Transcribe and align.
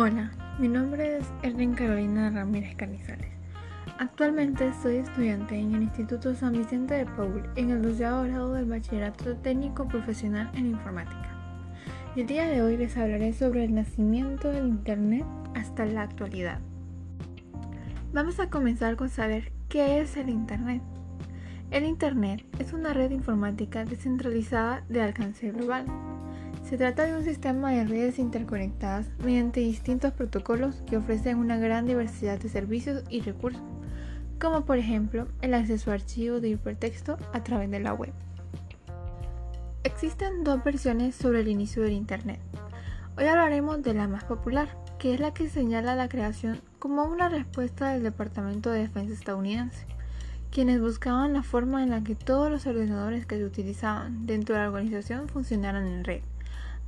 Hola, 0.00 0.30
mi 0.60 0.68
nombre 0.68 1.18
es 1.18 1.24
Erlen 1.42 1.74
Carolina 1.74 2.30
Ramírez 2.30 2.76
Canizales. 2.76 3.32
Actualmente 3.98 4.72
soy 4.80 4.98
estudiante 4.98 5.58
en 5.58 5.74
el 5.74 5.82
Instituto 5.82 6.36
San 6.36 6.52
Vicente 6.52 6.94
de 6.94 7.04
Paul 7.04 7.42
en 7.56 7.70
el 7.70 7.82
12 7.82 7.98
grado 8.04 8.52
del 8.52 8.66
Bachillerato 8.66 9.34
Técnico 9.38 9.88
Profesional 9.88 10.52
en 10.54 10.66
Informática. 10.66 11.34
El 12.14 12.28
día 12.28 12.46
de 12.46 12.62
hoy 12.62 12.76
les 12.76 12.96
hablaré 12.96 13.32
sobre 13.32 13.64
el 13.64 13.74
nacimiento 13.74 14.52
del 14.52 14.68
Internet 14.68 15.24
hasta 15.56 15.84
la 15.84 16.02
actualidad. 16.02 16.60
Vamos 18.12 18.38
a 18.38 18.50
comenzar 18.50 18.94
con 18.94 19.08
saber 19.08 19.50
qué 19.68 20.00
es 20.00 20.16
el 20.16 20.28
Internet. 20.28 20.80
El 21.72 21.84
Internet 21.84 22.44
es 22.60 22.72
una 22.72 22.92
red 22.92 23.10
informática 23.10 23.84
descentralizada 23.84 24.84
de 24.88 25.02
alcance 25.02 25.50
global 25.50 25.86
se 26.68 26.76
trata 26.76 27.06
de 27.06 27.16
un 27.16 27.24
sistema 27.24 27.70
de 27.70 27.86
redes 27.86 28.18
interconectadas 28.18 29.06
mediante 29.24 29.60
distintos 29.60 30.12
protocolos 30.12 30.82
que 30.86 30.98
ofrecen 30.98 31.38
una 31.38 31.56
gran 31.56 31.86
diversidad 31.86 32.38
de 32.38 32.50
servicios 32.50 33.04
y 33.08 33.22
recursos, 33.22 33.62
como 34.38 34.66
por 34.66 34.76
ejemplo 34.76 35.28
el 35.40 35.54
acceso 35.54 35.90
a 35.90 35.94
archivos 35.94 36.42
de 36.42 36.50
hipertexto 36.50 37.16
a 37.32 37.42
través 37.42 37.70
de 37.70 37.80
la 37.80 37.94
web. 37.94 38.12
Existen 39.82 40.44
dos 40.44 40.62
versiones 40.62 41.14
sobre 41.14 41.40
el 41.40 41.48
inicio 41.48 41.82
del 41.82 41.92
Internet. 41.92 42.40
Hoy 43.16 43.24
hablaremos 43.24 43.82
de 43.82 43.94
la 43.94 44.06
más 44.06 44.24
popular, 44.24 44.68
que 44.98 45.14
es 45.14 45.20
la 45.20 45.32
que 45.32 45.48
señala 45.48 45.96
la 45.96 46.10
creación 46.10 46.60
como 46.78 47.04
una 47.04 47.30
respuesta 47.30 47.88
del 47.88 48.02
Departamento 48.02 48.70
de 48.70 48.80
Defensa 48.80 49.14
estadounidense, 49.14 49.86
quienes 50.50 50.82
buscaban 50.82 51.32
la 51.32 51.42
forma 51.42 51.82
en 51.82 51.88
la 51.88 52.04
que 52.04 52.14
todos 52.14 52.50
los 52.50 52.66
ordenadores 52.66 53.24
que 53.24 53.38
se 53.38 53.46
utilizaban 53.46 54.26
dentro 54.26 54.54
de 54.54 54.60
la 54.60 54.68
organización 54.68 55.30
funcionaran 55.30 55.86
en 55.86 56.04
red 56.04 56.20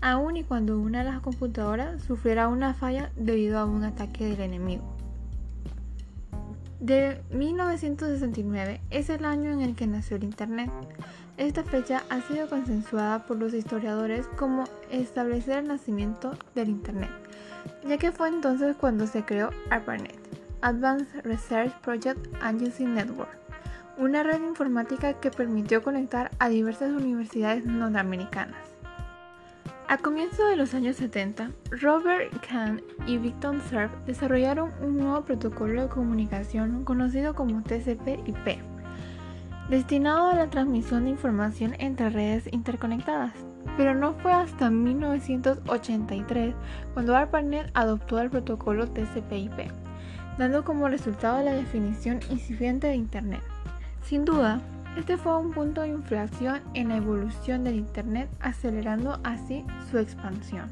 aun 0.01 0.37
y 0.37 0.45
cuando 0.45 0.79
una 0.79 0.99
de 0.99 1.11
las 1.11 1.21
computadoras 1.21 2.03
sufriera 2.03 2.49
una 2.49 2.75
falla 2.75 3.11
debido 3.17 3.59
a 3.59 3.65
un 3.65 3.85
ataque 3.85 4.27
del 4.27 4.41
enemigo. 4.41 4.97
De 6.81 7.21
1969 7.31 8.81
es 8.89 9.11
el 9.11 9.27
año 9.27 9.51
en 9.51 9.61
el 9.61 9.75
que 9.75 9.87
nació 9.87 10.17
el 10.17 10.25
Internet. 10.25 10.71
Esta 11.37 11.63
fecha 11.63 12.03
ha 12.09 12.23
sido 12.23 12.49
consensuada 12.49 13.27
por 13.27 13.39
los 13.39 13.53
historiadores 13.53 14.27
como 14.39 14.65
establecer 14.91 15.59
el 15.59 15.69
nacimiento 15.69 16.39
del 16.55 16.71
Internet, 16.71 17.11
ya 17.87 17.99
que 17.99 18.13
fue 18.13 18.29
entonces 18.29 18.77
cuando 18.77 19.07
se 19.07 19.25
creó 19.27 19.51
ARPANET, 19.69 20.17
Advanced 20.63 21.23
Research 21.23 21.73
Project 21.83 22.27
Using 22.43 22.95
Network, 22.95 23.39
una 23.99 24.23
red 24.23 24.41
informática 24.41 25.13
que 25.21 25.31
permitió 25.31 25.83
conectar 25.83 26.31
a 26.39 26.49
diversas 26.49 26.93
universidades 26.93 27.67
norteamericanas. 27.67 28.70
A 29.91 29.99
comienzos 29.99 30.49
de 30.49 30.55
los 30.55 30.73
años 30.75 30.95
70, 30.95 31.51
Robert 31.83 32.33
Kahn 32.49 32.81
y 33.09 33.19
Victor 33.19 33.61
Cerf 33.61 33.91
desarrollaron 34.07 34.71
un 34.81 34.99
nuevo 34.99 35.23
protocolo 35.23 35.83
de 35.83 35.89
comunicación 35.89 36.85
conocido 36.85 37.35
como 37.35 37.61
TCP/IP, 37.65 38.61
destinado 39.69 40.29
a 40.29 40.37
la 40.37 40.49
transmisión 40.49 41.03
de 41.03 41.11
información 41.11 41.75
entre 41.81 42.09
redes 42.09 42.49
interconectadas. 42.53 43.33
Pero 43.77 43.97
no 43.97 44.13
fue 44.13 44.33
hasta 44.33 44.71
1983 44.71 46.55
cuando 46.95 47.17
ARPANET 47.17 47.73
adoptó 47.75 48.21
el 48.21 48.31
protocolo 48.31 48.87
TCP/IP, 48.87 49.73
dando 50.39 50.63
como 50.63 50.89
resultado 50.89 51.43
la 51.43 51.55
definición 51.55 52.21
incipiente 52.31 52.87
de 52.87 52.95
Internet. 52.95 53.43
Sin 54.03 54.25
duda, 54.25 54.61
este 54.97 55.17
fue 55.17 55.37
un 55.39 55.53
punto 55.53 55.83
de 55.83 55.89
inflexión 55.89 56.61
en 56.75 56.89
la 56.89 56.97
evolución 56.97 57.65
del 57.65 57.77
Internet, 57.77 58.29
acelerando 58.41 59.21
así 59.25 59.65
su 59.91 59.99
expansión. 59.99 60.69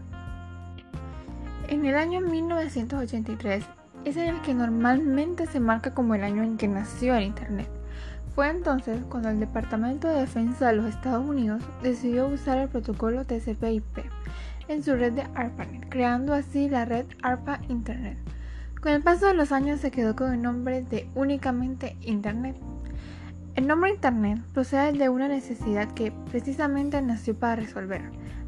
En 1.68 1.84
el 1.84 1.94
año 1.96 2.20
1983 2.20 3.64
es 4.04 4.16
el 4.16 4.40
que 4.42 4.54
normalmente 4.54 5.46
se 5.46 5.60
marca 5.60 5.94
como 5.94 6.14
el 6.14 6.24
año 6.24 6.42
en 6.42 6.56
que 6.56 6.68
nació 6.68 7.14
el 7.14 7.24
Internet. 7.24 7.68
Fue 8.34 8.48
entonces 8.48 9.00
cuando 9.08 9.28
el 9.30 9.40
Departamento 9.40 10.08
de 10.08 10.20
Defensa 10.20 10.68
de 10.68 10.76
los 10.76 10.86
Estados 10.86 11.26
Unidos 11.26 11.62
decidió 11.82 12.28
usar 12.28 12.58
el 12.58 12.68
protocolo 12.68 13.24
TCP/IP 13.24 14.04
en 14.68 14.82
su 14.82 14.94
red 14.94 15.12
de 15.12 15.26
ARPANET, 15.34 15.88
creando 15.88 16.32
así 16.34 16.68
la 16.68 16.84
red 16.84 17.06
ARPA 17.22 17.60
Internet. 17.68 18.16
Con 18.80 18.92
el 18.92 19.02
paso 19.02 19.26
de 19.26 19.34
los 19.34 19.50
años 19.50 19.80
se 19.80 19.90
quedó 19.90 20.14
con 20.14 20.32
el 20.32 20.40
nombre 20.40 20.82
de 20.82 21.08
únicamente 21.14 21.96
Internet. 22.02 22.56
El 23.58 23.66
nombre 23.66 23.90
Internet 23.90 24.40
procede 24.54 24.92
de 24.92 25.08
una 25.08 25.26
necesidad 25.26 25.90
que 25.92 26.12
precisamente 26.30 27.02
nació 27.02 27.36
para 27.36 27.56
resolver, 27.56 28.02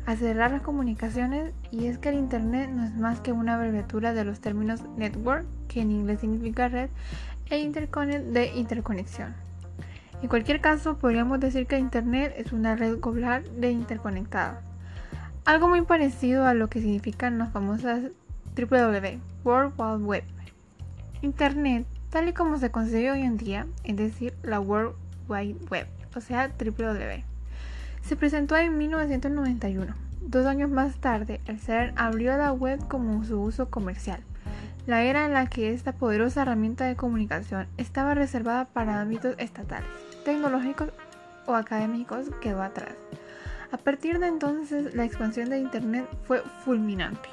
acelerar 0.07 0.53
las 0.53 0.63
comunicaciones 0.63 1.53
y 1.73 1.87
es 1.87 1.99
que 1.99 2.11
el 2.11 2.15
Internet 2.15 2.71
no 2.71 2.85
es 2.85 2.95
más 2.95 3.21
que 3.21 3.33
una 3.33 3.57
abreviatura 3.57 4.13
de 4.13 4.25
los 4.25 4.39
términos 4.41 4.85
network, 4.97 5.47
que 5.67 5.81
en 5.81 5.91
inglés 5.91 6.21
significa 6.21 6.69
red, 6.69 6.91
e 7.51 7.59
interconnect 7.59 8.27
de 8.27 8.55
interconexión. 8.55 9.35
En 10.23 10.29
cualquier 10.29 10.61
caso, 10.61 10.97
podríamos 10.97 11.41
decir 11.41 11.67
que 11.67 11.77
Internet 11.77 12.33
es 12.37 12.53
una 12.53 12.77
red 12.77 13.01
global 13.01 13.43
de 13.61 13.73
interconectada. 13.73 14.63
Algo 15.45 15.67
muy 15.67 15.83
parecido 15.83 16.47
a 16.47 16.55
lo 16.55 16.71
que 16.71 16.81
significan 16.81 17.37
las 17.37 17.51
famosas 17.51 18.13
WWW, 18.55 19.19
World 19.43 19.73
Wide 19.77 20.05
Web. 20.05 20.25
Internet 21.21 21.85
tal 22.11 22.29
y 22.29 22.33
como 22.33 22.59
se 22.59 22.71
concibe 22.71 23.11
hoy 23.11 23.23
en 23.23 23.37
día, 23.37 23.67
es 23.85 23.97
decir, 23.97 24.35
la 24.43 24.61
World 24.61 24.95
Wide 25.29 25.57
Web, 25.71 25.87
o 26.15 26.21
sea, 26.21 26.49
www. 26.59 27.25
Se 28.03 28.17
presentó 28.17 28.57
en 28.57 28.77
1991. 28.77 29.95
Dos 30.21 30.47
años 30.47 30.71
más 30.71 30.97
tarde, 30.97 31.41
el 31.47 31.59
CERN 31.59 31.95
abrió 31.97 32.37
la 32.37 32.53
web 32.53 32.87
como 32.89 33.25
su 33.25 33.41
uso 33.41 33.71
comercial, 33.71 34.23
la 34.87 35.03
era 35.03 35.25
en 35.25 35.35
la 35.35 35.47
que 35.47 35.73
esta 35.73 35.93
poderosa 35.93 36.43
herramienta 36.43 36.85
de 36.85 36.97
comunicación 36.97 37.69
estaba 37.77 38.15
reservada 38.15 38.65
para 38.65 39.01
ámbitos 39.01 39.35
estatales, 39.39 39.89
tecnológicos 40.25 40.89
o 41.47 41.55
académicos 41.55 42.27
quedó 42.41 42.63
atrás. 42.63 42.95
A 43.73 43.77
partir 43.77 44.19
de 44.19 44.27
entonces, 44.27 44.95
la 44.95 45.05
expansión 45.05 45.49
de 45.49 45.59
Internet 45.59 46.07
fue 46.25 46.43
fulminante. 46.65 47.29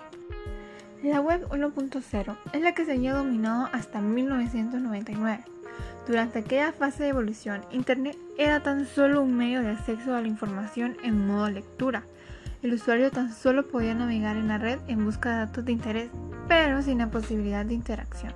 La 1.03 1.21
web 1.21 1.47
1.0 1.49 2.37
es 2.53 2.61
la 2.61 2.73
que 2.73 2.83
se 2.83 2.93
había 2.93 3.13
dominado 3.13 3.69
hasta 3.71 4.01
1999. 4.01 5.43
Durante 6.07 6.39
aquella 6.39 6.71
fase 6.71 7.03
de 7.03 7.09
evolución, 7.09 7.61
Internet 7.71 8.17
era 8.35 8.63
tan 8.63 8.87
solo 8.87 9.21
un 9.21 9.37
medio 9.37 9.61
de 9.61 9.69
acceso 9.69 10.15
a 10.15 10.21
la 10.21 10.27
información 10.27 10.97
en 11.03 11.27
modo 11.27 11.51
lectura. 11.51 12.03
El 12.63 12.73
usuario 12.73 13.11
tan 13.11 13.31
solo 13.31 13.67
podía 13.67 13.93
navegar 13.93 14.37
en 14.37 14.47
la 14.47 14.57
red 14.57 14.79
en 14.87 15.05
busca 15.05 15.29
de 15.29 15.35
datos 15.45 15.65
de 15.65 15.71
interés, 15.73 16.09
pero 16.47 16.81
sin 16.81 16.97
la 16.97 17.11
posibilidad 17.11 17.63
de 17.63 17.75
interacción. 17.75 18.33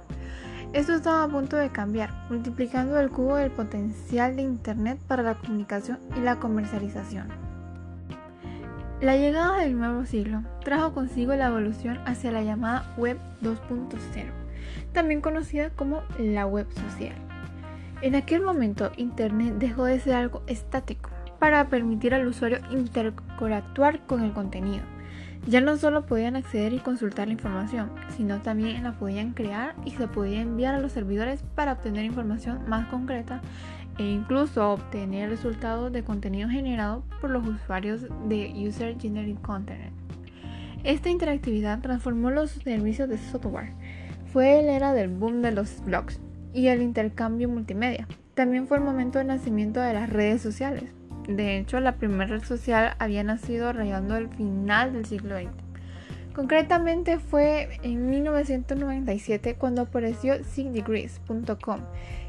Esto 0.72 0.94
estaba 0.94 1.24
a 1.24 1.28
punto 1.28 1.58
de 1.58 1.72
cambiar, 1.72 2.14
multiplicando 2.30 3.00
el 3.00 3.10
cubo 3.10 3.38
del 3.38 3.50
potencial 3.50 4.36
de 4.36 4.44
Internet 4.44 5.00
para 5.08 5.24
la 5.24 5.34
comunicación 5.34 5.98
y 6.16 6.20
la 6.20 6.40
comercialización. 6.40 7.51
La 9.02 9.18
llegada 9.18 9.58
del 9.58 9.80
nuevo 9.80 10.06
siglo 10.06 10.44
trajo 10.64 10.94
consigo 10.94 11.34
la 11.34 11.48
evolución 11.48 12.00
hacia 12.06 12.32
la 12.32 12.44
llamada 12.44 12.94
Web 12.98 13.18
2.0, 13.42 13.98
también 14.94 15.22
conocida 15.22 15.72
como 15.72 16.04
la 16.20 16.46
web 16.46 16.68
social. 16.72 17.16
En 18.04 18.14
aquel 18.14 18.44
momento, 18.44 18.92
Internet 18.98 19.56
dejó 19.58 19.86
de 19.86 20.00
ser 20.00 20.14
algo 20.14 20.44
estático 20.46 21.10
para 21.40 21.68
permitir 21.68 22.14
al 22.14 22.28
usuario 22.28 22.60
interactuar 22.70 24.06
con 24.06 24.22
el 24.22 24.34
contenido. 24.34 24.84
Ya 25.48 25.62
no 25.62 25.78
solo 25.78 26.06
podían 26.06 26.36
acceder 26.36 26.72
y 26.72 26.78
consultar 26.78 27.26
la 27.26 27.34
información, 27.34 27.90
sino 28.16 28.44
también 28.44 28.84
la 28.84 29.00
podían 29.00 29.32
crear 29.32 29.74
y 29.84 29.90
se 29.90 30.08
podía 30.08 30.42
enviar 30.42 30.76
a 30.76 30.80
los 30.80 30.92
servidores 30.92 31.44
para 31.56 31.74
obtener 31.74 32.06
información 32.06 32.70
más 32.70 32.88
concreta 32.90 33.42
e 33.98 34.04
incluso 34.04 34.72
obtener 34.72 35.30
resultados 35.30 35.92
de 35.92 36.04
contenido 36.04 36.50
generado 36.50 37.04
por 37.20 37.30
los 37.30 37.46
usuarios 37.46 38.02
de 38.28 38.54
User 38.68 39.00
Generated 39.00 39.42
Content. 39.42 39.94
Esta 40.84 41.10
interactividad 41.10 41.80
transformó 41.80 42.32
los 42.32 42.52
servicios 42.52 43.08
de 43.08 43.18
software. 43.18 43.74
Fue 44.34 44.64
la 44.64 44.74
era 44.74 44.94
del 44.94 45.10
boom 45.10 45.42
de 45.42 45.52
los 45.52 45.84
blogs 45.86 46.20
y 46.54 46.68
el 46.68 46.82
intercambio 46.82 47.50
multimedia. 47.50 48.08
También 48.34 48.68
fue 48.68 48.78
el 48.78 48.84
momento 48.84 49.20
del 49.20 49.28
nacimiento 49.28 49.80
de 49.80 49.94
las 49.94 50.10
redes 50.10 50.42
sociales. 50.42 50.86
De 51.28 51.58
hecho, 51.58 51.80
la 51.80 51.98
primera 51.98 52.26
red 52.26 52.44
social 52.44 52.96
había 52.98 53.24
nacido 53.24 53.72
rayando 53.74 54.16
el 54.16 54.30
final 54.30 54.94
del 54.94 55.06
siglo 55.06 55.38
XX. 55.38 55.71
Concretamente 56.34 57.20
fue 57.20 57.78
en 57.84 58.10
1997 58.10 59.56
cuando 59.56 59.82
apareció 59.82 60.42
SigDegrees.com, 60.44 61.82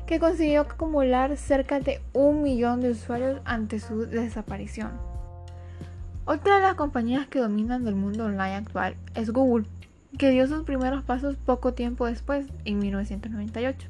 que 0.06 0.19
consiguió 0.19 0.62
acumular 0.62 1.37
cerca 1.37 1.78
de 1.78 2.00
un 2.12 2.43
millón 2.43 2.81
de 2.81 2.90
usuarios 2.90 3.40
ante 3.44 3.78
su 3.78 4.06
desaparición. 4.06 4.90
Otra 6.25 6.56
de 6.56 6.62
las 6.62 6.75
compañías 6.75 7.28
que 7.28 7.38
dominan 7.38 7.87
el 7.87 7.94
mundo 7.94 8.25
online 8.25 8.56
actual 8.56 8.96
es 9.14 9.31
Google, 9.31 9.66
que 10.19 10.31
dio 10.31 10.48
sus 10.48 10.64
primeros 10.64 11.05
pasos 11.05 11.37
poco 11.37 11.72
tiempo 11.72 12.06
después, 12.06 12.46
en 12.64 12.81
1998. 12.81 13.88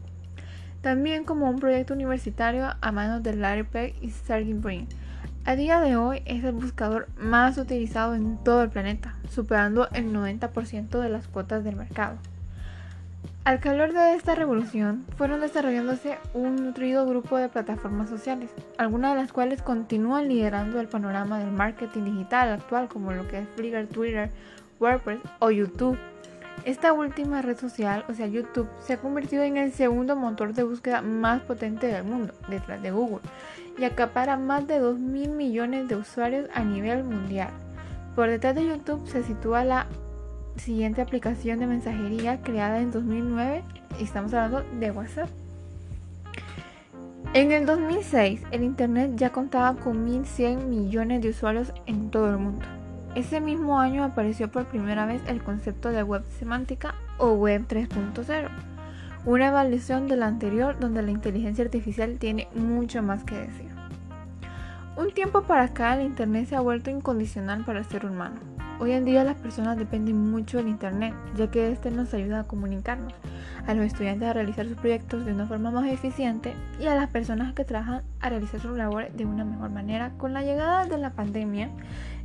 También 0.82 1.24
como 1.24 1.48
un 1.48 1.58
proyecto 1.58 1.94
universitario 1.94 2.68
a 2.80 2.92
manos 2.92 3.22
de 3.22 3.34
Larry 3.34 3.62
Page 3.62 3.94
y 4.02 4.10
Sergey 4.10 4.52
Brin, 4.52 4.88
A 5.44 5.56
día 5.56 5.80
de 5.80 5.96
hoy 5.96 6.22
es 6.24 6.44
el 6.44 6.52
buscador 6.52 7.08
más 7.18 7.58
utilizado 7.58 8.14
en 8.14 8.38
todo 8.44 8.62
el 8.62 8.70
planeta, 8.70 9.16
superando 9.28 9.88
el 9.92 10.12
90% 10.12 11.00
de 11.00 11.08
las 11.08 11.26
cuotas 11.26 11.64
del 11.64 11.74
mercado. 11.74 12.16
Al 13.42 13.58
calor 13.58 13.92
de 13.92 14.14
esta 14.14 14.36
revolución, 14.36 15.04
fueron 15.16 15.40
desarrollándose 15.40 16.16
un 16.32 16.64
nutrido 16.64 17.04
grupo 17.06 17.38
de 17.38 17.48
plataformas 17.48 18.08
sociales, 18.08 18.50
algunas 18.78 19.16
de 19.16 19.22
las 19.22 19.32
cuales 19.32 19.62
continúan 19.62 20.28
liderando 20.28 20.78
el 20.78 20.86
panorama 20.86 21.40
del 21.40 21.50
marketing 21.50 22.04
digital 22.04 22.50
actual, 22.50 22.86
como 22.86 23.10
lo 23.10 23.26
que 23.26 23.40
es 23.40 23.48
Flickr, 23.56 23.88
Twitter, 23.88 24.30
WordPress 24.78 25.18
o 25.40 25.50
YouTube. 25.50 25.98
Esta 26.64 26.92
última 26.92 27.42
red 27.42 27.58
social, 27.58 28.04
o 28.08 28.14
sea 28.14 28.28
YouTube, 28.28 28.68
se 28.78 28.92
ha 28.92 28.98
convertido 28.98 29.42
en 29.42 29.56
el 29.56 29.72
segundo 29.72 30.14
motor 30.14 30.54
de 30.54 30.62
búsqueda 30.62 31.02
más 31.02 31.42
potente 31.42 31.88
del 31.88 32.04
mundo, 32.04 32.32
detrás 32.48 32.80
de 32.80 32.92
Google, 32.92 33.22
y 33.78 33.84
acapara 33.84 34.36
más 34.36 34.66
de 34.66 34.78
2 34.78 34.98
mil 34.98 35.30
millones 35.30 35.88
de 35.88 35.96
usuarios 35.96 36.48
a 36.54 36.62
nivel 36.64 37.04
mundial. 37.04 37.50
Por 38.14 38.28
detrás 38.28 38.54
de 38.54 38.66
YouTube 38.66 39.06
se 39.08 39.22
sitúa 39.22 39.64
la 39.64 39.86
siguiente 40.56 41.00
aplicación 41.00 41.58
de 41.58 41.66
mensajería 41.66 42.42
creada 42.42 42.80
en 42.80 42.90
2009 42.90 43.64
y 43.98 44.04
estamos 44.04 44.34
hablando 44.34 44.64
de 44.78 44.90
WhatsApp. 44.90 45.28
En 47.34 47.50
el 47.50 47.64
2006, 47.64 48.42
el 48.50 48.62
Internet 48.62 49.12
ya 49.16 49.30
contaba 49.30 49.74
con 49.80 50.06
1.100 50.06 50.66
millones 50.66 51.22
de 51.22 51.30
usuarios 51.30 51.72
en 51.86 52.10
todo 52.10 52.28
el 52.28 52.36
mundo. 52.36 52.66
Ese 53.14 53.40
mismo 53.40 53.80
año 53.80 54.04
apareció 54.04 54.50
por 54.50 54.66
primera 54.66 55.06
vez 55.06 55.22
el 55.26 55.42
concepto 55.42 55.90
de 55.90 56.02
web 56.02 56.22
semántica 56.38 56.94
o 57.18 57.32
web 57.32 57.66
3.0, 57.66 58.48
una 59.24 59.48
evaluación 59.48 60.08
de 60.08 60.16
la 60.16 60.26
anterior 60.26 60.78
donde 60.80 61.02
la 61.02 61.12
inteligencia 61.12 61.64
artificial 61.64 62.18
tiene 62.18 62.48
mucho 62.54 63.02
más 63.02 63.22
que 63.22 63.36
decir. 63.36 63.70
Un 64.96 65.12
tiempo 65.14 65.42
para 65.42 65.62
acá 65.62 65.94
el 65.94 66.06
Internet 66.06 66.48
se 66.48 66.56
ha 66.56 66.60
vuelto 66.60 66.90
incondicional 66.90 67.64
para 67.64 67.78
el 67.78 67.84
ser 67.84 68.04
humano. 68.04 68.40
Hoy 68.80 68.90
en 68.92 69.04
día 69.04 69.22
las 69.22 69.36
personas 69.36 69.78
dependen 69.78 70.30
mucho 70.30 70.56
del 70.56 70.66
Internet, 70.66 71.14
ya 71.36 71.48
que 71.52 71.70
este 71.70 71.92
nos 71.92 72.12
ayuda 72.14 72.40
a 72.40 72.44
comunicarnos, 72.44 73.14
a 73.64 73.74
los 73.74 73.86
estudiantes 73.86 74.28
a 74.28 74.32
realizar 74.32 74.66
sus 74.66 74.76
proyectos 74.76 75.24
de 75.24 75.32
una 75.32 75.46
forma 75.46 75.70
más 75.70 75.88
eficiente 75.88 76.54
y 76.80 76.86
a 76.86 76.96
las 76.96 77.08
personas 77.08 77.54
que 77.54 77.64
trabajan 77.64 78.02
a 78.20 78.28
realizar 78.28 78.58
sus 78.60 78.76
labores 78.76 79.16
de 79.16 79.24
una 79.24 79.44
mejor 79.44 79.70
manera. 79.70 80.10
Con 80.18 80.32
la 80.32 80.42
llegada 80.42 80.84
de 80.86 80.98
la 80.98 81.10
pandemia, 81.10 81.70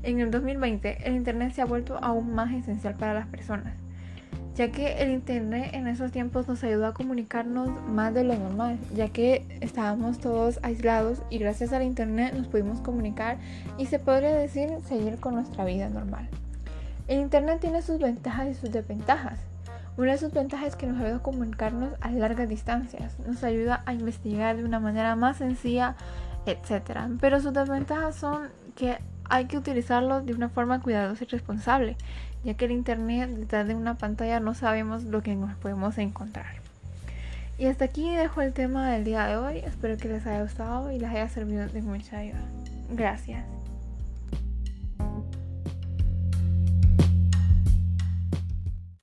en 0.01 0.19
el 0.19 0.31
2020 0.31 1.07
el 1.07 1.15
Internet 1.15 1.53
se 1.53 1.61
ha 1.61 1.65
vuelto 1.65 1.99
aún 2.01 2.33
más 2.33 2.51
esencial 2.51 2.95
para 2.95 3.13
las 3.13 3.27
personas, 3.27 3.75
ya 4.57 4.71
que 4.71 5.03
el 5.03 5.11
Internet 5.11 5.69
en 5.73 5.87
esos 5.87 6.11
tiempos 6.11 6.47
nos 6.47 6.63
ayudó 6.63 6.87
a 6.87 6.93
comunicarnos 6.95 7.69
más 7.87 8.11
de 8.15 8.23
lo 8.23 8.35
normal, 8.35 8.79
ya 8.95 9.07
que 9.09 9.45
estábamos 9.61 10.17
todos 10.17 10.59
aislados 10.63 11.21
y 11.29 11.37
gracias 11.37 11.73
al 11.73 11.83
Internet 11.83 12.33
nos 12.33 12.47
pudimos 12.47 12.81
comunicar 12.81 13.37
y 13.77 13.85
se 13.85 13.99
podría 13.99 14.33
decir 14.33 14.71
seguir 14.87 15.19
con 15.19 15.35
nuestra 15.35 15.63
vida 15.63 15.89
normal. 15.89 16.27
El 17.07 17.19
Internet 17.19 17.59
tiene 17.61 17.83
sus 17.83 17.99
ventajas 17.99 18.47
y 18.47 18.53
sus 18.55 18.71
desventajas. 18.71 19.39
Una 19.95 20.13
de 20.13 20.17
sus 20.17 20.33
ventajas 20.33 20.69
es 20.69 20.75
que 20.75 20.87
nos 20.87 20.99
ayuda 20.99 21.17
a 21.17 21.23
comunicarnos 21.23 21.93
a 22.01 22.09
largas 22.09 22.49
distancias, 22.49 23.15
nos 23.27 23.43
ayuda 23.43 23.83
a 23.85 23.93
investigar 23.93 24.57
de 24.57 24.65
una 24.65 24.79
manera 24.79 25.15
más 25.15 25.37
sencilla, 25.37 25.95
etc. 26.47 27.01
Pero 27.21 27.39
sus 27.41 27.53
desventajas 27.53 28.15
son 28.15 28.49
que 28.75 28.97
hay 29.29 29.45
que 29.45 29.57
utilizarlo 29.57 30.21
de 30.21 30.33
una 30.33 30.49
forma 30.49 30.81
cuidadosa 30.81 31.23
y 31.23 31.27
responsable, 31.27 31.97
ya 32.43 32.53
que 32.55 32.65
el 32.65 32.71
Internet 32.71 33.29
detrás 33.31 33.67
de 33.67 33.75
una 33.75 33.95
pantalla 33.95 34.39
no 34.39 34.53
sabemos 34.53 35.03
lo 35.03 35.21
que 35.21 35.35
nos 35.35 35.55
podemos 35.57 35.97
encontrar. 35.97 36.57
Y 37.57 37.65
hasta 37.65 37.85
aquí 37.85 38.15
dejo 38.15 38.41
el 38.41 38.53
tema 38.53 38.91
del 38.91 39.03
día 39.03 39.25
de 39.25 39.37
hoy. 39.37 39.57
Espero 39.57 39.97
que 39.97 40.09
les 40.09 40.25
haya 40.27 40.43
gustado 40.43 40.91
y 40.91 40.99
les 40.99 41.09
haya 41.09 41.27
servido 41.27 41.67
de 41.67 41.81
mucha 41.81 42.17
ayuda. 42.17 42.43
Gracias. 42.91 43.56